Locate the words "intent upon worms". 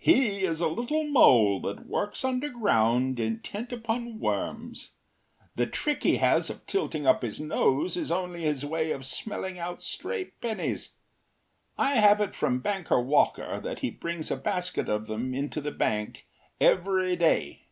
3.20-4.90